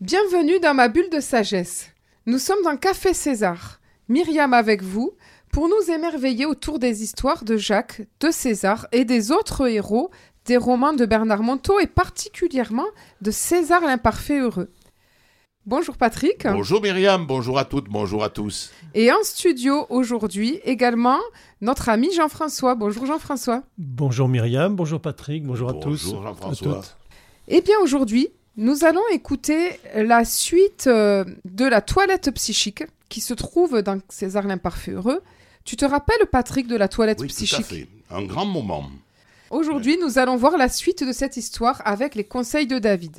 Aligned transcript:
Bienvenue 0.00 0.60
dans 0.60 0.74
ma 0.74 0.86
bulle 0.86 1.10
de 1.10 1.18
sagesse. 1.18 1.90
Nous 2.24 2.38
sommes 2.38 2.62
dans 2.62 2.76
Café 2.76 3.12
César. 3.12 3.80
Myriam 4.08 4.54
avec 4.54 4.80
vous 4.80 5.16
pour 5.50 5.68
nous 5.68 5.92
émerveiller 5.92 6.46
autour 6.46 6.78
des 6.78 7.02
histoires 7.02 7.44
de 7.44 7.56
Jacques, 7.56 8.02
de 8.20 8.30
César 8.30 8.86
et 8.92 9.04
des 9.04 9.32
autres 9.32 9.68
héros 9.68 10.12
des 10.44 10.56
romans 10.56 10.92
de 10.92 11.04
Bernard 11.04 11.42
Monteau 11.42 11.80
et 11.80 11.88
particulièrement 11.88 12.86
de 13.22 13.32
César 13.32 13.80
l'imparfait 13.80 14.38
heureux. 14.38 14.70
Bonjour 15.66 15.96
Patrick. 15.96 16.46
Bonjour 16.46 16.80
Myriam, 16.80 17.26
bonjour 17.26 17.58
à 17.58 17.64
toutes, 17.64 17.88
bonjour 17.88 18.22
à 18.22 18.30
tous. 18.30 18.70
Et 18.94 19.10
en 19.10 19.24
studio 19.24 19.84
aujourd'hui 19.90 20.60
également 20.64 21.18
notre 21.60 21.88
ami 21.88 22.14
Jean-François. 22.14 22.76
Bonjour 22.76 23.04
Jean-François. 23.04 23.64
Bonjour 23.76 24.28
Myriam, 24.28 24.76
bonjour 24.76 25.00
Patrick, 25.00 25.44
bonjour, 25.44 25.70
à 25.70 25.72
tous. 25.72 26.04
Bonjour 26.04 26.22
Jean-François. 26.22 26.82
Eh 27.48 27.62
bien 27.62 27.78
aujourd'hui, 27.82 28.28
nous 28.58 28.84
allons 28.84 29.06
écouter 29.12 29.78
la 29.94 30.24
suite 30.24 30.88
euh, 30.88 31.24
de 31.44 31.64
la 31.64 31.80
toilette 31.80 32.32
psychique 32.32 32.82
qui 33.08 33.20
se 33.20 33.32
trouve 33.32 33.82
dans 33.82 34.00
César 34.08 34.48
l'imparfait 34.48 34.90
heureux. 34.90 35.22
Tu 35.64 35.76
te 35.76 35.84
rappelles 35.84 36.26
Patrick 36.30 36.66
de 36.66 36.74
la 36.74 36.88
toilette 36.88 37.24
psychique 37.24 37.56
tout 37.56 37.62
à 37.62 37.76
fait. 37.76 37.86
Un 38.10 38.24
grand 38.24 38.46
moment. 38.46 38.84
Aujourd'hui, 39.50 39.96
nous 40.02 40.18
allons 40.18 40.36
voir 40.36 40.58
la 40.58 40.68
suite 40.68 41.04
de 41.04 41.12
cette 41.12 41.36
histoire 41.36 41.80
avec 41.84 42.16
les 42.16 42.24
conseils 42.24 42.66
de 42.66 42.80
David. 42.80 43.16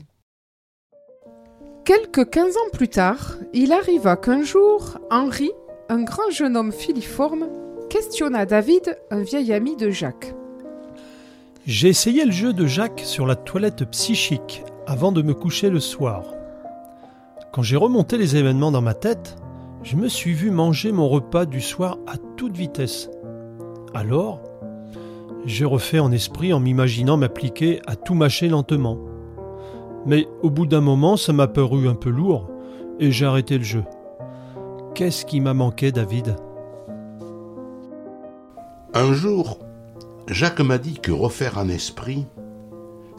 Quelques 1.85 2.29
15 2.29 2.57
ans 2.57 2.69
plus 2.73 2.89
tard, 2.89 3.37
il 3.53 3.71
arriva 3.71 4.17
qu'un 4.17 4.43
jour, 4.43 4.99
Henri, 5.09 5.51
un 5.87 6.03
grand 6.03 6.29
jeune 6.31 6.57
homme 6.57 6.73
filiforme, 6.73 7.47
questionna 7.89 8.45
David, 8.45 8.99
un 9.09 9.23
vieil 9.23 9.53
ami 9.53 9.77
de 9.77 9.89
Jacques. 9.89 10.35
J'ai 11.65 11.87
essayé 11.87 12.25
le 12.25 12.31
jeu 12.31 12.51
de 12.51 12.65
Jacques 12.67 13.03
sur 13.05 13.25
la 13.25 13.37
toilette 13.37 13.89
psychique 13.91 14.63
avant 14.89 15.11
de 15.11 15.21
me 15.21 15.35
coucher 15.35 15.69
le 15.69 15.79
soir. 15.79 16.23
Quand 17.53 17.61
j'ai 17.61 17.75
remonté 17.75 18.17
les 18.17 18.37
événements 18.37 18.71
dans 18.71 18.81
ma 18.81 18.95
tête, 18.95 19.37
je 19.83 19.95
me 19.95 20.07
suis 20.07 20.33
vu 20.33 20.49
manger 20.49 20.91
mon 20.91 21.07
repas 21.07 21.45
du 21.45 21.61
soir 21.61 21.99
à 22.07 22.17
toute 22.37 22.57
vitesse. 22.57 23.07
Alors, 23.93 24.41
j'ai 25.45 25.65
refait 25.65 25.99
en 25.99 26.11
esprit 26.11 26.53
en 26.53 26.59
m'imaginant 26.59 27.17
m'appliquer 27.17 27.81
à 27.85 27.95
tout 27.95 28.15
mâcher 28.15 28.49
lentement. 28.49 28.97
Mais 30.07 30.27
au 30.41 30.49
bout 30.49 30.65
d'un 30.65 30.81
moment, 30.81 31.17
ça 31.17 31.33
m'a 31.33 31.47
paru 31.47 31.87
un 31.87 31.93
peu 31.95 32.09
lourd 32.09 32.49
et 32.99 33.11
j'ai 33.11 33.27
arrêté 33.27 33.59
le 33.59 33.63
jeu. 33.63 33.83
Qu'est-ce 34.95 35.23
qui 35.23 35.39
m'a 35.39 35.53
manqué, 35.53 35.91
David? 35.91 36.35
Un 38.95 39.13
jour, 39.13 39.59
Jacques 40.27 40.61
m'a 40.61 40.79
dit 40.79 40.95
que 40.95 41.11
refaire 41.11 41.59
un 41.59 41.69
esprit, 41.69 42.25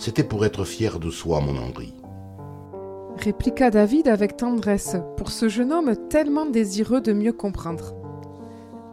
c'était 0.01 0.25
pour 0.25 0.47
être 0.47 0.65
fier 0.65 0.99
de 0.99 1.11
soi, 1.11 1.41
mon 1.41 1.59
Henri. 1.59 1.93
Répliqua 3.19 3.71
David 3.71 4.09
avec 4.09 4.39
tendresse 4.39 4.97
pour 5.19 5.31
ce 5.31 5.51
jeune 5.51 5.73
homme 5.73 5.95
tellement 6.09 6.47
désireux 6.47 7.03
de 7.03 7.13
mieux 7.13 7.35
comprendre. 7.35 7.95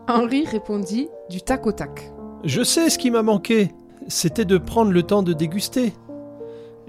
Henri 0.10 0.46
répondit 0.46 1.08
du 1.30 1.42
tac 1.42 1.66
au 1.66 1.72
tac. 1.72 2.12
Je 2.44 2.62
sais 2.62 2.90
ce 2.90 2.98
qui 2.98 3.10
m'a 3.10 3.24
manqué, 3.24 3.72
c'était 4.10 4.44
de 4.44 4.58
prendre 4.58 4.92
le 4.92 5.02
temps 5.02 5.24
de 5.24 5.32
déguster. 5.32 5.94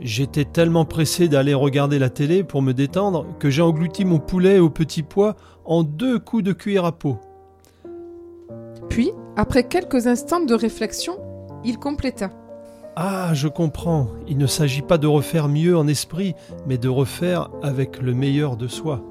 J'étais 0.00 0.44
tellement 0.44 0.84
pressé 0.84 1.28
d'aller 1.28 1.54
regarder 1.54 2.00
la 2.00 2.10
télé 2.10 2.42
pour 2.42 2.60
me 2.60 2.74
détendre 2.74 3.24
que 3.38 3.50
j'ai 3.50 3.62
englouti 3.62 4.04
mon 4.04 4.18
poulet 4.18 4.58
au 4.58 4.68
petit 4.68 5.04
pois 5.04 5.36
en 5.64 5.84
deux 5.84 6.18
coups 6.18 6.42
de 6.42 6.52
cuillère 6.52 6.84
à 6.84 6.92
peau. 6.92 7.18
Puis, 8.88 9.12
après 9.36 9.62
quelques 9.62 10.08
instants 10.08 10.44
de 10.44 10.54
réflexion, 10.54 11.18
il 11.64 11.78
compléta. 11.78 12.30
Ah, 13.00 13.32
je 13.32 13.46
comprends. 13.46 14.08
Il 14.26 14.38
ne 14.38 14.48
s'agit 14.48 14.82
pas 14.82 14.98
de 14.98 15.06
refaire 15.06 15.46
mieux 15.46 15.78
en 15.78 15.86
esprit, 15.86 16.34
mais 16.66 16.78
de 16.78 16.88
refaire 16.88 17.48
avec 17.62 18.02
le 18.02 18.12
meilleur 18.12 18.56
de 18.56 18.66
soi. 18.66 19.04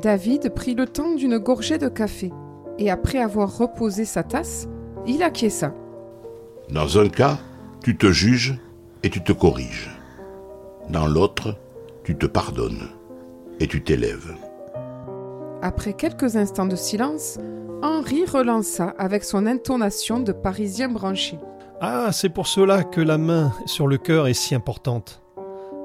David 0.00 0.54
prit 0.54 0.76
le 0.76 0.86
temps 0.86 1.16
d'une 1.16 1.38
gorgée 1.38 1.78
de 1.78 1.88
café, 1.88 2.30
et 2.78 2.88
après 2.88 3.18
avoir 3.18 3.58
reposé 3.58 4.04
sa 4.04 4.22
tasse, 4.22 4.68
il 5.04 5.24
acquiesça. 5.24 5.74
Dans 6.68 6.96
un 6.96 7.08
cas, 7.08 7.40
tu 7.82 7.96
te 7.96 8.12
juges 8.12 8.56
et 9.02 9.10
tu 9.10 9.20
te 9.20 9.32
corriges. 9.32 9.90
Dans 10.90 11.08
l'autre, 11.08 11.56
tu 12.04 12.16
te 12.16 12.26
pardonnes 12.26 12.88
et 13.58 13.66
tu 13.66 13.82
t'élèves. 13.82 14.32
Après 15.60 15.94
quelques 15.94 16.36
instants 16.36 16.66
de 16.66 16.76
silence, 16.76 17.36
Henri 17.82 18.26
relança 18.26 18.94
avec 18.96 19.24
son 19.24 19.46
intonation 19.46 20.20
de 20.20 20.30
Parisien 20.30 20.88
branché. 20.88 21.36
Ah, 21.82 22.12
c'est 22.12 22.28
pour 22.28 22.46
cela 22.46 22.84
que 22.84 23.00
la 23.00 23.16
main 23.16 23.54
sur 23.64 23.86
le 23.86 23.96
cœur 23.96 24.28
est 24.28 24.34
si 24.34 24.54
importante. 24.54 25.22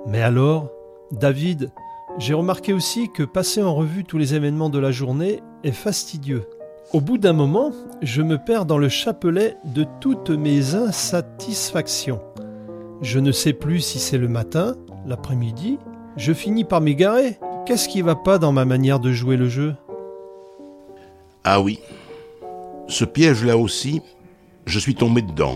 Mais 0.06 0.22
alors, 0.22 0.69
David, 1.13 1.72
j'ai 2.17 2.33
remarqué 2.33 2.73
aussi 2.73 3.09
que 3.13 3.23
passer 3.23 3.63
en 3.63 3.73
revue 3.73 4.03
tous 4.03 4.17
les 4.17 4.35
événements 4.35 4.69
de 4.69 4.78
la 4.78 4.91
journée 4.91 5.41
est 5.63 5.72
fastidieux. 5.72 6.44
Au 6.91 7.00
bout 7.00 7.17
d'un 7.17 7.31
moment, 7.31 7.72
je 8.01 8.22
me 8.22 8.38
perds 8.38 8.66
dans 8.66 8.78
le 8.78 8.89
chapelet 8.89 9.55
de 9.63 9.85
toutes 10.01 10.31
mes 10.31 10.75
insatisfactions. 10.75 12.19
Je 13.01 13.19
ne 13.19 13.31
sais 13.31 13.53
plus 13.53 13.79
si 13.79 14.00
c'est 14.00 14.17
le 14.17 14.28
matin, 14.28 14.75
l'après-midi. 15.05 15.79
Je 16.17 16.34
finis 16.34 16.66
par 16.66 16.81
m'égarer. 16.81 17.39
Qu'est-ce 17.66 17.88
qui 17.88 18.01
va 18.01 18.16
pas 18.16 18.38
dans 18.38 18.51
ma 18.51 18.66
manière 18.66 19.00
de 19.00 19.13
jouer 19.13 19.38
le 19.38 19.47
jeu? 19.47 19.75
Ah 21.45 21.61
oui, 21.61 21.79
ce 22.88 23.05
piège-là 23.05 23.57
aussi, 23.57 24.01
je 24.66 24.78
suis 24.78 24.95
tombé 24.95 25.22
dedans. 25.22 25.55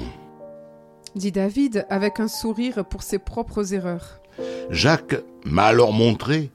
Dit 1.15 1.31
David 1.31 1.85
avec 1.89 2.19
un 2.19 2.27
sourire 2.27 2.85
pour 2.85 3.03
ses 3.03 3.19
propres 3.19 3.73
erreurs. 3.73 4.21
Jacques 4.69 5.21
m'a 5.43 5.65
alors 5.65 5.93
montré 5.93 6.51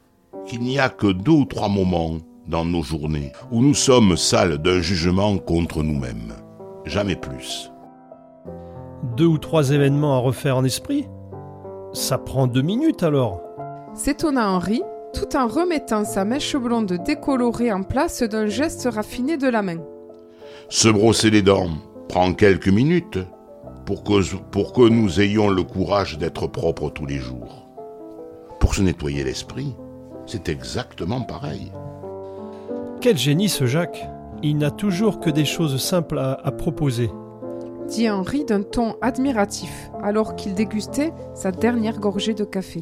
qu'il 0.47 0.60
n'y 0.60 0.78
a 0.78 0.88
que 0.88 1.10
deux 1.12 1.32
ou 1.32 1.44
trois 1.44 1.69
moments 1.69 2.19
dans 2.47 2.64
nos 2.64 2.82
journées 2.82 3.32
où 3.50 3.62
nous 3.62 3.75
sommes 3.75 4.16
sales 4.16 4.59
d'un 4.59 4.81
jugement 4.81 5.38
contre 5.38 5.82
nous-mêmes. 5.82 6.34
Jamais 6.84 7.16
plus 7.16 7.70
deux 9.16 9.26
ou 9.26 9.38
trois 9.38 9.70
événements 9.70 10.16
à 10.16 10.20
refaire 10.20 10.56
en 10.56 10.64
esprit? 10.64 11.06
Ça 11.93 12.19
prend 12.19 12.47
deux 12.47 12.62
minutes 12.62 13.03
alors 13.03 13.43
S'étonna 13.94 14.50
Henri, 14.50 14.82
tout 15.12 15.37
en 15.37 15.47
remettant 15.47 16.04
sa 16.04 16.25
mèche 16.25 16.56
blonde 16.56 16.98
décolorée 17.04 17.70
en 17.70 17.84
place 17.84 18.22
d'un 18.22 18.47
geste 18.47 18.88
raffiné 18.91 19.37
de 19.37 19.48
la 19.48 19.62
main. 19.62 19.78
Se 20.69 20.88
brosser 20.88 21.31
les 21.31 21.43
dents 21.43 21.69
prend 22.09 22.32
quelques 22.34 22.69
minutes 22.69 23.19
pour 23.84 24.03
que, 24.05 24.34
pour 24.50 24.72
que 24.72 24.89
nous 24.89 25.21
ayons 25.21 25.49
le 25.49 25.62
courage 25.62 26.19
d'être 26.19 26.47
propres 26.47 26.91
tous 26.91 27.06
les 27.06 27.19
jours. 27.19 27.69
Pour 28.61 28.75
se 28.75 28.83
nettoyer 28.83 29.25
l'esprit, 29.25 29.75
c'est 30.27 30.49
exactement 30.49 31.21
pareil. 31.21 31.71
Quel 33.00 33.19
génie 33.19 33.49
ce 33.49 33.67
Jacques 33.67 34.09
Il 34.43 34.56
n'a 34.59 34.71
toujours 34.71 35.21
que 35.21 35.31
des 35.31 35.44
choses 35.44 35.83
simples 35.83 36.19
à, 36.19 36.33
à 36.33 36.50
proposer 36.50 37.11
dit 37.89 38.09
Henri 38.09 38.44
d'un 38.44 38.62
ton 38.62 38.97
admiratif, 39.03 39.91
alors 40.03 40.37
qu'il 40.37 40.55
dégustait 40.55 41.12
sa 41.34 41.50
dernière 41.50 41.99
gorgée 41.99 42.33
de 42.34 42.44
café. 42.44 42.81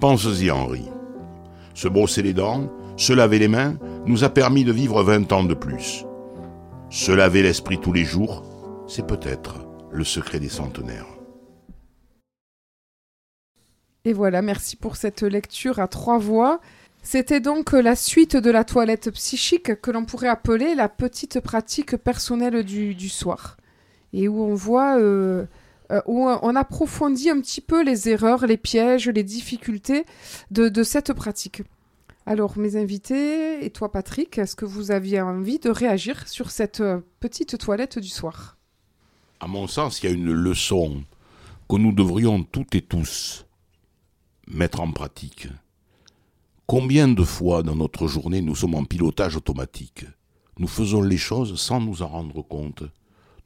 Pense-y, 0.00 0.50
Henri. 0.50 0.84
Se 1.74 1.88
brosser 1.88 2.22
les 2.22 2.34
dents, 2.34 2.68
se 2.96 3.12
laver 3.12 3.38
les 3.38 3.48
mains, 3.48 3.76
nous 4.06 4.24
a 4.24 4.28
permis 4.28 4.64
de 4.64 4.72
vivre 4.72 5.02
vingt 5.02 5.32
ans 5.32 5.44
de 5.44 5.54
plus. 5.54 6.04
Se 6.90 7.12
laver 7.12 7.42
l'esprit 7.42 7.78
tous 7.78 7.92
les 7.92 8.04
jours, 8.04 8.42
c'est 8.86 9.06
peut-être 9.06 9.67
le 9.90 10.04
secret 10.04 10.40
des 10.40 10.48
centenaires. 10.48 11.06
Et 14.04 14.12
voilà, 14.12 14.42
merci 14.42 14.76
pour 14.76 14.96
cette 14.96 15.22
lecture 15.22 15.80
à 15.80 15.88
trois 15.88 16.18
voix. 16.18 16.60
C'était 17.02 17.40
donc 17.40 17.72
la 17.72 17.96
suite 17.96 18.36
de 18.36 18.50
la 18.50 18.64
toilette 18.64 19.10
psychique 19.10 19.80
que 19.80 19.90
l'on 19.90 20.04
pourrait 20.04 20.28
appeler 20.28 20.74
la 20.74 20.88
petite 20.88 21.40
pratique 21.40 21.96
personnelle 21.96 22.64
du, 22.64 23.08
soir 23.08 23.56
et 24.12 24.28
où 24.28 24.42
on 24.42 24.54
voit, 24.54 24.98
euh, 24.98 25.46
euh, 25.90 26.00
où 26.06 26.26
on 26.26 26.56
approfondit 26.56 27.30
un 27.30 27.40
petit 27.40 27.60
peu 27.60 27.82
les 27.82 28.08
erreurs, 28.08 28.46
les 28.46 28.56
pièges, 28.56 29.08
les 29.08 29.22
difficultés 29.22 30.04
de, 30.50 30.82
cette 30.82 31.12
pratique. 31.12 31.62
Alors, 32.26 32.58
mes 32.58 32.76
invités 32.76 33.64
et 33.64 33.70
toi, 33.70 33.90
Patrick, 33.90 34.36
est-ce 34.36 34.54
que 34.54 34.66
vous 34.66 34.90
aviez 34.90 35.20
envie 35.20 35.58
de 35.58 35.70
réagir 35.70 36.28
sur 36.28 36.50
cette 36.50 36.80
euh, 36.80 37.00
petite 37.20 37.56
toilette 37.56 37.98
du 37.98 38.08
soir? 38.08 38.57
À 39.40 39.46
mon 39.46 39.68
sens, 39.68 40.02
il 40.02 40.06
y 40.06 40.08
a 40.08 40.12
une 40.12 40.32
leçon 40.32 41.04
que 41.68 41.76
nous 41.76 41.92
devrions 41.92 42.42
toutes 42.42 42.74
et 42.74 42.82
tous 42.82 43.46
mettre 44.48 44.80
en 44.80 44.90
pratique. 44.90 45.46
Combien 46.66 47.06
de 47.06 47.22
fois 47.22 47.62
dans 47.62 47.76
notre 47.76 48.08
journée 48.08 48.42
nous 48.42 48.56
sommes 48.56 48.74
en 48.74 48.84
pilotage 48.84 49.36
automatique? 49.36 50.06
Nous 50.58 50.66
faisons 50.66 51.02
les 51.02 51.16
choses 51.16 51.60
sans 51.60 51.80
nous 51.80 52.02
en 52.02 52.08
rendre 52.08 52.42
compte. 52.42 52.82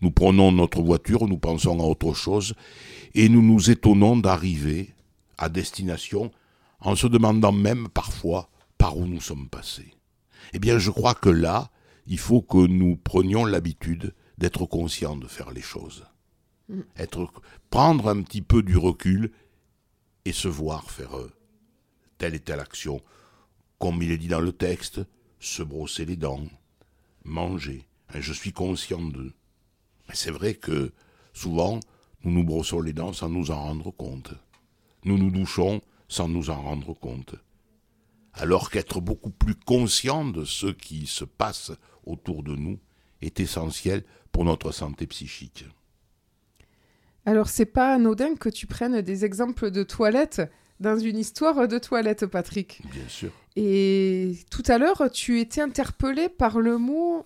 Nous 0.00 0.10
prenons 0.10 0.50
notre 0.50 0.80
voiture, 0.80 1.28
nous 1.28 1.36
pensons 1.36 1.78
à 1.78 1.84
autre 1.84 2.14
chose, 2.14 2.54
et 3.14 3.28
nous 3.28 3.42
nous 3.42 3.70
étonnons 3.70 4.16
d'arriver 4.16 4.94
à 5.36 5.50
destination 5.50 6.32
en 6.80 6.96
se 6.96 7.06
demandant 7.06 7.52
même 7.52 7.88
parfois 7.88 8.48
par 8.78 8.96
où 8.96 9.06
nous 9.06 9.20
sommes 9.20 9.48
passés. 9.48 9.92
Eh 10.54 10.58
bien, 10.58 10.78
je 10.78 10.90
crois 10.90 11.14
que 11.14 11.28
là, 11.28 11.70
il 12.06 12.18
faut 12.18 12.40
que 12.40 12.66
nous 12.66 12.96
prenions 12.96 13.44
l'habitude 13.44 14.14
d'être 14.42 14.66
conscients 14.66 15.14
de 15.14 15.28
faire 15.28 15.52
les 15.52 15.62
choses. 15.62 16.04
Être, 16.96 17.30
prendre 17.70 18.08
un 18.08 18.22
petit 18.22 18.42
peu 18.42 18.64
du 18.64 18.76
recul 18.76 19.30
et 20.24 20.32
se 20.32 20.48
voir 20.48 20.90
faire 20.90 21.12
telle 22.18 22.34
et 22.34 22.40
telle 22.40 22.58
action. 22.58 23.00
Comme 23.78 24.02
il 24.02 24.10
est 24.10 24.18
dit 24.18 24.26
dans 24.26 24.40
le 24.40 24.52
texte, 24.52 25.00
se 25.38 25.62
brosser 25.62 26.04
les 26.04 26.16
dents, 26.16 26.42
manger. 27.22 27.86
Je 28.12 28.32
suis 28.32 28.52
conscient 28.52 29.00
d'eux. 29.00 29.32
Mais 30.08 30.16
c'est 30.16 30.32
vrai 30.32 30.54
que 30.54 30.92
souvent, 31.32 31.78
nous 32.24 32.32
nous 32.32 32.44
brossons 32.44 32.80
les 32.80 32.92
dents 32.92 33.12
sans 33.12 33.28
nous 33.28 33.52
en 33.52 33.62
rendre 33.62 33.92
compte. 33.92 34.34
Nous 35.04 35.18
nous 35.18 35.30
douchons 35.30 35.82
sans 36.08 36.26
nous 36.26 36.50
en 36.50 36.60
rendre 36.60 36.94
compte. 36.94 37.36
Alors 38.32 38.70
qu'être 38.70 39.00
beaucoup 39.00 39.30
plus 39.30 39.54
conscient 39.54 40.24
de 40.24 40.44
ce 40.44 40.66
qui 40.66 41.06
se 41.06 41.24
passe 41.24 41.70
autour 42.02 42.42
de 42.42 42.56
nous 42.56 42.80
est 43.22 43.40
essentiel 43.40 44.02
pour 44.30 44.44
notre 44.44 44.72
santé 44.72 45.06
psychique. 45.06 45.64
Alors 47.24 47.48
c'est 47.48 47.66
pas 47.66 47.94
anodin 47.94 48.34
que 48.34 48.48
tu 48.48 48.66
prennes 48.66 49.00
des 49.00 49.24
exemples 49.24 49.70
de 49.70 49.82
toilettes 49.82 50.42
dans 50.80 50.98
une 50.98 51.16
histoire 51.16 51.69
de 51.69 51.78
toilettes, 51.78 52.26
Patrick. 52.26 52.82
Bien 52.90 53.08
sûr. 53.08 53.30
Et 53.54 54.36
tout 54.50 54.64
à 54.66 54.78
l'heure, 54.78 55.10
tu 55.12 55.40
étais 55.40 55.60
interpellé 55.60 56.28
par 56.28 56.58
le 56.58 56.76
mot. 56.76 57.24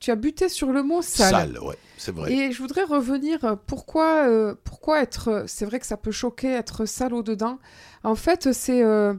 Tu 0.00 0.10
as 0.10 0.16
buté 0.16 0.48
sur 0.48 0.72
le 0.72 0.82
mot 0.82 1.02
sale. 1.02 1.30
Sale, 1.30 1.58
ouais, 1.60 1.76
c'est 1.98 2.12
vrai. 2.12 2.32
Et 2.32 2.52
je 2.52 2.58
voudrais 2.58 2.84
revenir. 2.84 3.58
Pourquoi, 3.66 4.26
euh, 4.28 4.54
pourquoi 4.64 5.02
être. 5.02 5.44
C'est 5.46 5.66
vrai 5.66 5.78
que 5.78 5.86
ça 5.86 5.96
peut 5.96 6.10
choquer 6.10 6.52
être 6.52 6.86
sale 6.86 7.12
au-dedans. 7.12 7.58
En 8.02 8.14
fait, 8.14 8.52
c'est. 8.52 8.82
Euh, 8.82 9.14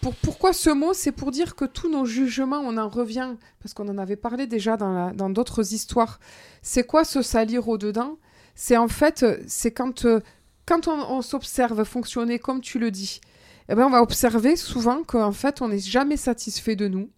pour, 0.00 0.14
pourquoi 0.14 0.52
ce 0.52 0.70
mot? 0.70 0.94
C'est 0.94 1.12
pour 1.12 1.30
dire 1.30 1.56
que 1.56 1.64
tous 1.64 1.90
nos 1.90 2.04
jugements, 2.04 2.60
on 2.60 2.76
en 2.76 2.88
revient, 2.88 3.34
parce 3.60 3.74
qu'on 3.74 3.88
en 3.88 3.98
avait 3.98 4.16
parlé 4.16 4.46
déjà 4.46 4.76
dans 4.76 5.30
d'autres 5.30 5.74
histoires. 5.74 6.20
C'est 6.62 6.84
quoi 6.84 7.04
se 7.04 7.22
salir 7.22 7.68
au-dedans? 7.68 8.18
C'est 8.60 8.76
en 8.76 8.88
fait, 8.88 9.24
c'est 9.46 9.70
quand, 9.70 10.04
euh, 10.04 10.18
quand 10.66 10.88
on, 10.88 11.22
s'observe 11.22 11.84
fonctionner 11.84 12.40
comme 12.40 12.60
tu 12.60 12.80
le 12.80 12.90
dis, 12.90 13.20
eh 13.68 13.76
ben 13.76 13.86
on 13.86 13.90
va 13.90 14.02
observer 14.02 14.56
souvent 14.56 15.04
qu'en 15.04 15.30
fait, 15.30 15.62
on 15.62 15.68
n'est 15.68 15.78
jamais 15.78 16.16
satisfait 16.16 16.74
de 16.74 16.88
nous 16.88 17.08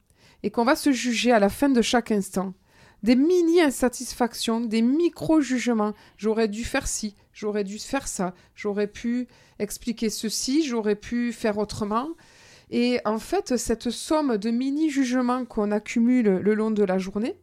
et 0.42 0.50
qu'on 0.50 0.64
va 0.64 0.76
se 0.76 0.92
juger 0.92 1.32
à 1.32 1.38
la 1.38 1.48
fin 1.48 1.70
de 1.70 1.80
chaque 1.80 2.10
instant. 2.10 2.52
Des 3.02 3.16
mini-insatisfactions, 3.16 4.60
des 4.60 4.82
micro-jugements. 4.82 5.94
J'aurais 6.18 6.48
dû 6.48 6.64
faire 6.64 6.86
ci, 6.86 7.14
j'aurais 7.32 7.64
dû 7.64 7.78
faire 7.78 8.06
ça, 8.06 8.34
j'aurais 8.54 8.86
pu 8.86 9.26
expliquer 9.58 10.10
ceci, 10.10 10.64
j'aurais 10.66 10.96
pu 10.96 11.32
faire 11.32 11.58
autrement. 11.58 12.08
Et 12.70 13.00
en 13.04 13.18
fait, 13.18 13.56
cette 13.56 13.90
somme 13.90 14.36
de 14.36 14.50
mini-jugements 14.50 15.44
qu'on 15.44 15.70
accumule 15.72 16.38
le 16.38 16.54
long 16.54 16.70
de 16.70 16.84
la 16.84 16.98
journée, 16.98 17.36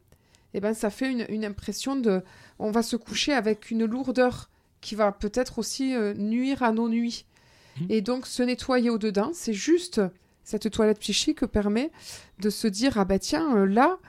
eh 0.54 0.60
ben, 0.60 0.74
ça 0.74 0.90
fait 0.90 1.12
une, 1.12 1.46
impression 1.46 1.96
de... 1.96 2.24
On 2.60 2.72
va 2.72 2.82
se 2.82 2.96
coucher 2.96 3.34
avec 3.34 3.70
une 3.70 3.86
lourdeur 3.86 4.50
qui 4.80 4.96
va 4.96 5.12
peut-être 5.12 5.60
aussi 5.60 5.94
euh, 5.94 6.14
nuire 6.14 6.64
à 6.64 6.72
nos 6.72 6.88
nuits. 6.88 7.26
Mmh. 7.80 7.86
Et 7.90 8.02
donc, 8.02 8.26
se 8.26 8.44
nettoyer 8.44 8.90
au-dedans, 8.90 9.32
c'est 9.34 9.54
juste... 9.54 10.02
Cette 10.44 10.72
toilette 10.72 11.00
psychique 11.00 11.46
permet 11.46 11.92
de 12.40 12.50
se 12.50 12.70
dire, 12.70 12.98
ah 12.98 13.04
ben 13.04 13.20
tiens, 13.20 13.58
euh, 13.58 13.66
là, 13.66 14.00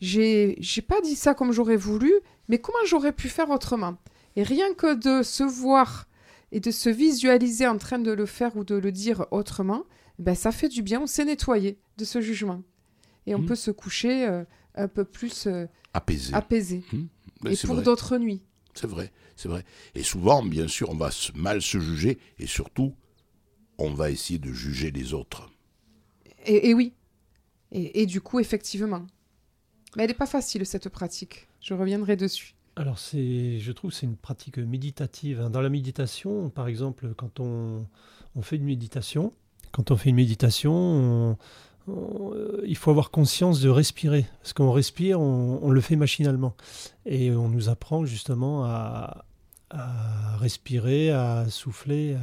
j'ai 0.00 0.56
pas 0.86 1.00
dit 1.00 1.16
ça 1.16 1.34
comme 1.34 1.52
j'aurais 1.52 1.76
voulu, 1.76 2.12
mais 2.48 2.58
comment 2.58 2.84
j'aurais 2.86 3.12
pu 3.12 3.28
faire 3.28 3.50
autrement? 3.50 3.96
Et 4.36 4.42
rien 4.42 4.74
que 4.74 4.94
de 4.94 5.22
se 5.22 5.44
voir 5.44 6.08
et 6.52 6.60
de 6.60 6.70
se 6.70 6.88
visualiser 6.88 7.66
en 7.66 7.78
train 7.78 7.98
de 7.98 8.10
le 8.10 8.26
faire 8.26 8.56
ou 8.56 8.64
de 8.64 8.74
le 8.74 8.92
dire 8.92 9.26
autrement, 9.30 9.84
ben 10.18 10.34
ça 10.34 10.52
fait 10.52 10.68
du 10.68 10.82
bien, 10.82 11.00
on 11.02 11.06
s'est 11.06 11.24
nettoyé 11.24 11.78
de 11.96 12.04
ce 12.04 12.20
jugement. 12.20 12.62
Et 13.26 13.34
on 13.34 13.40
mmh. 13.40 13.46
peut 13.46 13.54
se 13.54 13.70
coucher 13.70 14.26
euh, 14.26 14.44
un 14.74 14.88
peu 14.88 15.04
plus 15.04 15.46
euh, 15.46 15.66
apaisé. 15.92 16.34
apaisé. 16.34 16.82
Mmh. 16.92 17.02
Ben, 17.42 17.52
et 17.52 17.56
pour 17.56 17.82
d'autres 17.82 18.18
nuits. 18.18 18.42
C'est 18.74 18.86
vrai, 18.86 19.12
c'est 19.36 19.48
vrai. 19.48 19.64
Et 19.94 20.02
souvent, 20.02 20.42
bien 20.42 20.68
sûr, 20.68 20.90
on 20.90 20.96
va 20.96 21.10
mal 21.34 21.62
se 21.62 21.78
juger 21.78 22.18
et 22.38 22.46
surtout, 22.46 22.94
on 23.78 23.92
va 23.92 24.10
essayer 24.10 24.38
de 24.38 24.52
juger 24.52 24.90
les 24.90 25.14
autres. 25.14 25.50
Et, 26.46 26.74
oui. 26.74 26.92
Et, 27.72 28.06
du 28.06 28.20
coup, 28.20 28.38
effectivement. 28.38 29.06
Mais 29.96 30.04
elle 30.04 30.10
n'est 30.10 30.14
pas 30.14 30.26
facile, 30.26 30.66
cette 30.66 30.88
pratique. 30.88 31.48
Je 31.60 31.74
reviendrai 31.74 32.16
dessus. 32.16 32.54
Alors, 32.76 32.98
je 32.98 33.72
trouve 33.72 33.92
c'est 33.92 34.06
une 34.06 34.16
pratique 34.16 34.58
méditative. 34.58 35.40
Hein. 35.40 35.50
Dans 35.50 35.60
la 35.60 35.68
méditation, 35.68 36.50
par 36.50 36.66
exemple, 36.66 37.14
quand 37.16 37.38
on, 37.38 37.86
on 38.34 38.42
fait 38.42 38.56
une 38.56 38.64
méditation, 38.64 39.32
quand 39.70 39.90
on 39.90 39.96
fait 39.96 40.10
une 40.10 40.16
méditation, 40.16 41.36
euh, 41.88 42.62
il 42.64 42.76
faut 42.76 42.90
avoir 42.90 43.10
conscience 43.10 43.60
de 43.60 43.68
respirer. 43.68 44.26
Parce 44.40 44.52
qu'on 44.52 44.72
respire, 44.72 45.20
on, 45.20 45.70
le 45.70 45.80
fait 45.80 45.96
machinalement. 45.96 46.54
Et 47.06 47.30
on 47.30 47.48
nous 47.48 47.68
apprend 47.68 48.04
justement 48.04 48.64
à, 48.64 49.24
respirer, 50.38 51.10
à 51.10 51.46
souffler. 51.48 52.16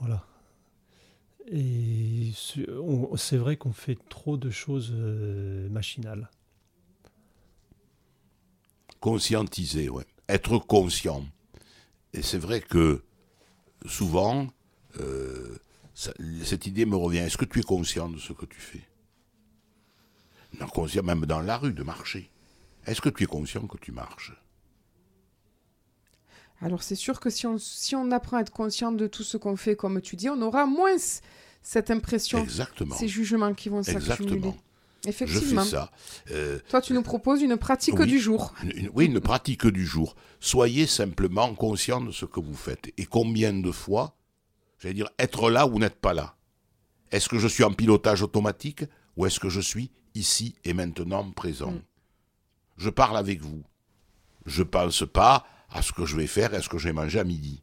voilà. 0.00 0.24
Et 1.52 2.32
c'est 3.16 3.36
vrai 3.36 3.56
qu'on 3.56 3.72
fait 3.72 3.98
trop 4.08 4.36
de 4.36 4.50
choses 4.50 4.92
euh, 4.94 5.68
machinales. 5.68 6.30
Conscientiser, 9.00 9.88
ouais. 9.88 10.06
Être 10.28 10.58
conscient. 10.58 11.24
Et 12.12 12.22
c'est 12.22 12.38
vrai 12.38 12.60
que 12.60 13.02
souvent, 13.86 14.48
euh, 15.00 15.56
cette 15.94 16.66
idée 16.66 16.86
me 16.86 16.96
revient. 16.96 17.18
Est-ce 17.18 17.36
que 17.36 17.44
tu 17.44 17.60
es 17.60 17.62
conscient 17.62 18.08
de 18.08 18.18
ce 18.18 18.32
que 18.32 18.46
tu 18.46 18.60
fais? 18.60 18.86
Non, 20.60 20.66
conscient 20.66 21.02
même 21.02 21.26
dans 21.26 21.40
la 21.40 21.56
rue 21.56 21.72
de 21.72 21.82
marcher. 21.82 22.30
Est-ce 22.86 23.00
que 23.00 23.08
tu 23.08 23.24
es 23.24 23.26
conscient 23.26 23.66
que 23.66 23.78
tu 23.78 23.92
marches? 23.92 24.32
Alors 26.62 26.82
c'est 26.82 26.94
sûr 26.94 27.20
que 27.20 27.30
si 27.30 27.46
on, 27.46 27.56
si 27.58 27.94
on 27.96 28.10
apprend 28.10 28.36
à 28.36 28.40
être 28.42 28.52
conscient 28.52 28.92
de 28.92 29.06
tout 29.06 29.22
ce 29.22 29.36
qu'on 29.36 29.56
fait, 29.56 29.76
comme 29.76 30.00
tu 30.02 30.16
dis, 30.16 30.28
on 30.28 30.42
aura 30.42 30.66
moins 30.66 30.96
cette 31.62 31.90
impression, 31.90 32.38
Exactement. 32.38 32.94
ces 32.94 33.08
jugements 33.08 33.54
qui 33.54 33.68
vont 33.68 33.82
s'accumuler. 33.82 34.52
Effectivement. 35.06 35.62
Je 35.62 35.68
fais 35.68 35.76
ça. 35.76 35.90
Euh, 36.30 36.58
Toi, 36.68 36.82
tu 36.82 36.92
nous 36.92 37.02
proposes 37.02 37.42
une 37.42 37.56
pratique 37.56 38.00
du 38.02 38.18
jour. 38.18 38.54
oui, 38.94 39.06
une 39.06 39.20
pratique 39.20 39.66
du 39.66 39.86
jour. 39.86 40.14
Soyez 40.40 40.86
simplement 40.86 41.54
conscient 41.54 42.00
de 42.00 42.12
ce 42.12 42.26
que 42.26 42.40
vous 42.40 42.54
faites. 42.54 42.92
Et 42.98 43.06
combien 43.06 43.52
de 43.52 43.70
fois 43.70 44.16
J'allais 44.78 44.94
dire 44.94 45.10
être 45.18 45.50
là 45.50 45.66
ou 45.66 45.78
n'être 45.78 46.00
pas 46.00 46.14
là. 46.14 46.36
Est-ce 47.10 47.28
que 47.28 47.38
je 47.38 47.48
suis 47.48 47.64
en 47.64 47.72
pilotage 47.72 48.22
automatique 48.22 48.84
ou 49.16 49.26
est-ce 49.26 49.40
que 49.40 49.48
je 49.48 49.60
suis 49.60 49.90
ici 50.14 50.54
et 50.64 50.72
maintenant 50.72 51.30
présent 51.30 51.72
mm. 51.72 51.82
Je 52.78 52.90
parle 52.90 53.16
avec 53.16 53.42
vous. 53.42 53.62
Je 54.46 54.62
ne 54.62 54.68
pense 54.68 55.04
pas 55.12 55.44
à 55.70 55.82
ce 55.82 55.92
que 55.92 56.06
je 56.06 56.16
vais 56.16 56.26
faire 56.26 56.54
et 56.54 56.58
à 56.58 56.62
ce 56.62 56.68
que 56.68 56.78
je 56.78 56.88
vais 56.88 56.94
manger 56.94 57.20
à 57.20 57.24
midi. 57.24 57.62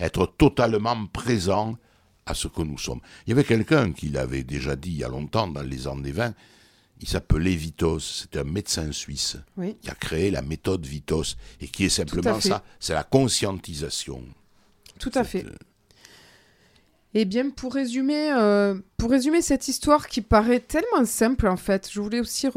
Être 0.00 0.26
totalement 0.26 1.06
présent 1.06 1.76
à 2.26 2.34
ce 2.34 2.48
que 2.48 2.62
nous 2.62 2.78
sommes. 2.78 3.00
Il 3.26 3.30
y 3.30 3.32
avait 3.32 3.44
quelqu'un 3.44 3.92
qui 3.92 4.08
l'avait 4.08 4.44
déjà 4.44 4.76
dit 4.76 4.90
il 4.90 4.98
y 4.98 5.04
a 5.04 5.08
longtemps, 5.08 5.48
dans 5.48 5.62
les 5.62 5.86
années 5.86 6.12
20, 6.12 6.34
il 7.00 7.08
s'appelait 7.08 7.54
Vitos, 7.54 8.00
c'était 8.00 8.38
un 8.38 8.44
médecin 8.44 8.90
suisse 8.92 9.36
qui 9.82 9.90
a 9.90 9.94
créé 9.94 10.30
la 10.30 10.42
méthode 10.42 10.86
Vitos 10.86 11.36
et 11.60 11.68
qui 11.68 11.84
est 11.84 11.90
simplement 11.90 12.40
ça, 12.40 12.62
c'est 12.80 12.94
la 12.94 13.04
conscientisation. 13.04 14.22
Tout 14.98 15.12
à 15.14 15.24
fait. 15.24 15.44
Euh, 15.44 15.50
eh 17.16 17.24
bien, 17.24 17.50
pour 17.50 17.74
résumer, 17.74 18.32
euh, 18.32 18.74
pour 18.96 19.10
résumer 19.10 19.40
cette 19.40 19.68
histoire 19.68 20.08
qui 20.08 20.20
paraît 20.20 20.58
tellement 20.58 21.04
simple, 21.04 21.46
en 21.46 21.56
fait, 21.56 21.88
je 21.90 22.00
voulais 22.00 22.18
aussi 22.18 22.48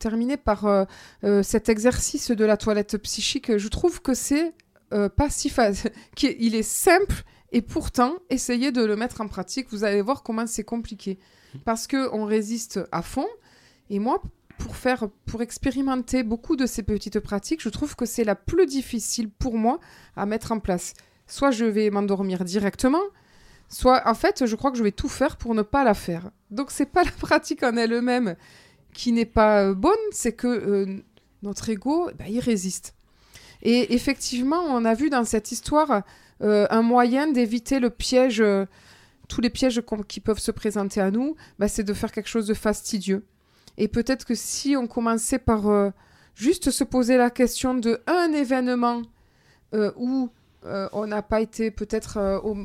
terminer 0.00 0.36
par 0.36 0.66
euh, 0.66 0.84
euh, 1.22 1.44
cet 1.44 1.68
exercice 1.68 2.32
de 2.32 2.44
la 2.44 2.56
toilette 2.56 2.98
psychique. 2.98 3.56
Je 3.56 3.68
trouve 3.68 4.02
que 4.02 4.14
c'est 4.14 4.52
pas 5.16 5.28
si 5.28 5.48
facile. 5.48 5.90
Il 6.22 6.54
est 6.54 6.62
simple 6.62 7.24
et 7.54 7.62
pourtant, 7.62 8.16
essayez 8.30 8.72
de 8.72 8.84
le 8.84 8.96
mettre 8.96 9.20
en 9.20 9.28
pratique. 9.28 9.68
Vous 9.70 9.84
allez 9.84 10.02
voir 10.02 10.24
comment 10.24 10.44
c'est 10.44 10.64
compliqué. 10.64 11.20
Parce 11.64 11.86
qu'on 11.86 12.24
résiste 12.24 12.80
à 12.90 13.00
fond. 13.00 13.28
Et 13.90 14.00
moi, 14.00 14.20
pour 14.58 14.74
faire, 14.74 15.08
pour 15.24 15.40
expérimenter 15.40 16.24
beaucoup 16.24 16.56
de 16.56 16.66
ces 16.66 16.82
petites 16.82 17.20
pratiques, 17.20 17.62
je 17.62 17.68
trouve 17.68 17.94
que 17.94 18.06
c'est 18.06 18.24
la 18.24 18.34
plus 18.34 18.66
difficile 18.66 19.30
pour 19.30 19.56
moi 19.56 19.78
à 20.16 20.26
mettre 20.26 20.50
en 20.50 20.58
place. 20.58 20.94
Soit 21.28 21.52
je 21.52 21.64
vais 21.64 21.90
m'endormir 21.90 22.44
directement, 22.44 23.02
soit 23.68 24.02
en 24.04 24.14
fait, 24.14 24.46
je 24.46 24.56
crois 24.56 24.72
que 24.72 24.78
je 24.78 24.82
vais 24.82 24.90
tout 24.90 25.08
faire 25.08 25.36
pour 25.36 25.54
ne 25.54 25.62
pas 25.62 25.84
la 25.84 25.94
faire. 25.94 26.32
Donc 26.50 26.72
c'est 26.72 26.90
pas 26.90 27.04
la 27.04 27.12
pratique 27.12 27.62
en 27.62 27.76
elle-même 27.76 28.34
qui 28.92 29.12
n'est 29.12 29.26
pas 29.26 29.62
euh, 29.62 29.74
bonne, 29.74 29.92
c'est 30.10 30.32
que 30.32 30.48
euh, 30.48 31.04
notre 31.44 31.68
ego, 31.68 32.10
bah, 32.18 32.24
il 32.28 32.40
résiste. 32.40 32.96
Et 33.62 33.94
effectivement, 33.94 34.60
on 34.60 34.84
a 34.84 34.94
vu 34.94 35.08
dans 35.08 35.24
cette 35.24 35.52
histoire 35.52 36.02
un 36.40 36.82
moyen 36.82 37.30
d'éviter 37.30 37.80
le 37.80 37.90
piège, 37.90 38.42
tous 39.28 39.40
les 39.40 39.50
pièges 39.50 39.82
qui 40.08 40.20
peuvent 40.20 40.38
se 40.38 40.50
présenter 40.50 41.00
à 41.00 41.10
nous, 41.10 41.36
bah, 41.58 41.68
c'est 41.68 41.84
de 41.84 41.94
faire 41.94 42.12
quelque 42.12 42.28
chose 42.28 42.46
de 42.46 42.54
fastidieux. 42.54 43.24
Et 43.78 43.88
peut-être 43.88 44.24
que 44.24 44.34
si 44.34 44.76
on 44.76 44.86
commençait 44.86 45.38
par 45.38 45.92
juste 46.34 46.70
se 46.70 46.84
poser 46.84 47.16
la 47.16 47.30
question 47.30 47.74
de 47.74 48.00
un 48.06 48.32
événement 48.32 49.02
où 49.96 50.30
on 50.62 51.06
n'a 51.06 51.22
pas 51.22 51.40
été 51.40 51.70
peut-être 51.70 52.40
au 52.44 52.56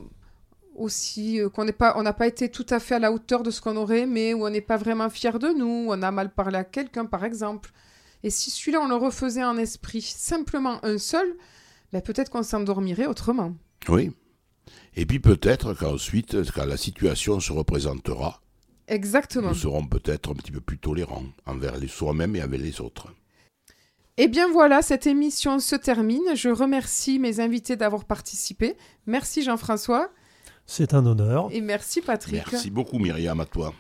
aussi 0.80 1.40
euh, 1.40 1.50
qu'on 1.50 1.68
pas, 1.68 1.94
on 1.98 2.04
n'a 2.04 2.14
pas 2.14 2.28
été 2.28 2.50
tout 2.50 2.66
à 2.70 2.80
fait 2.80 2.96
à 2.96 3.00
la 3.00 3.12
hauteur 3.12 3.44
de 3.44 3.52
ce 3.52 3.62
qu'on 3.62 3.76
aurait, 3.76 4.06
mais 4.06 4.34
où 4.34 4.46
on 4.46 4.50
n'est 4.50 4.62
pas 4.62 4.78
vraiment 4.78 5.10
fier 5.10 5.38
de 5.38 5.50
nous, 5.50 5.88
on 5.90 6.02
a 6.02 6.12
mal 6.12 6.34
parlé 6.34 6.58
à 6.58 6.64
quelqu'un 6.64 7.06
par 7.06 7.26
exemple. 7.26 7.72
Et 8.24 8.30
si 8.30 8.50
celui-là 8.50 8.82
on 8.82 8.88
le 8.88 8.96
refaisait 8.96 9.44
en 9.44 9.58
esprit, 9.58 10.02
simplement 10.02 10.84
un 10.84 10.98
seul, 10.98 11.36
ben 11.94 12.02
peut-être 12.02 12.30
qu'on 12.30 12.44
s'endormirait 12.44 13.06
autrement. 13.08 13.54
Oui. 13.88 14.12
Et 14.96 15.06
puis 15.06 15.20
peut-être 15.20 15.74
qu'ensuite, 15.74 16.38
quand 16.54 16.66
la 16.66 16.78
situation 16.78 17.40
se 17.40 17.52
représentera, 17.52 18.42
Exactement. 18.88 19.50
nous 19.50 19.56
serons 19.56 19.86
peut-être 19.88 20.32
un 20.32 20.36
petit 20.36 20.52
peu 20.52 20.62
plus 20.62 20.78
tolérants 20.78 21.24
envers 21.46 21.78
les 21.78 21.88
soi-même 21.88 22.36
et 22.36 22.42
avec 22.42 22.60
les 22.62 22.82
autres. 22.82 23.08
Et 24.18 24.24
Eh 24.24 24.28
bien 24.28 24.50
voilà, 24.52 24.82
cette 24.82 25.08
émission 25.08 25.60
se 25.60 25.76
termine. 25.76 26.36
Je 26.36 26.50
remercie 26.50 27.20
mes 27.20 27.40
invités 27.40 27.76
d'avoir 27.78 28.04
participé. 28.06 28.76
Merci 29.06 29.44
Jean-François 29.44 30.10
C'est 30.66 30.94
un 30.94 31.06
honneur. 31.06 31.48
et 31.52 31.62
merci 31.62 32.02
Patrick. 32.02 32.44
Merci 32.52 32.70
beaucoup 32.70 33.00
Myriam, 33.00 33.40
à 33.40 33.46
toi. 33.46 33.74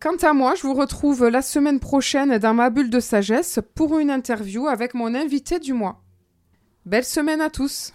Quant 0.00 0.16
à 0.22 0.34
moi, 0.34 0.54
je 0.54 0.62
vous 0.62 0.74
retrouve 0.74 1.26
la 1.28 1.40
semaine 1.40 1.80
prochaine 1.80 2.36
dans 2.38 2.52
ma 2.54 2.68
bulle 2.68 2.90
de 2.90 3.00
sagesse 3.00 3.58
pour 3.74 3.98
une 3.98 4.10
interview 4.10 4.66
avec 4.68 4.92
mon 4.94 5.14
invité 5.14 5.58
du 5.58 5.72
mois. 5.72 6.03
Belle 6.86 7.04
semaine 7.04 7.40
à 7.40 7.48
tous 7.48 7.94